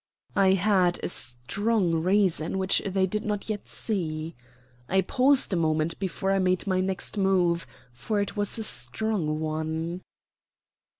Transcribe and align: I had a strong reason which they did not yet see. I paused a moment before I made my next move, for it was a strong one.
I 0.35 0.53
had 0.53 0.99
a 1.03 1.07
strong 1.07 1.91
reason 1.91 2.57
which 2.57 2.81
they 2.83 3.05
did 3.05 3.23
not 3.23 3.49
yet 3.51 3.67
see. 3.67 4.33
I 4.89 5.01
paused 5.01 5.53
a 5.53 5.55
moment 5.55 5.99
before 5.99 6.31
I 6.31 6.39
made 6.39 6.65
my 6.65 6.79
next 6.81 7.19
move, 7.19 7.67
for 7.91 8.19
it 8.19 8.35
was 8.35 8.57
a 8.57 8.63
strong 8.63 9.39
one. 9.39 10.01